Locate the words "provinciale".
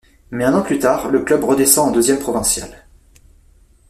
2.17-2.87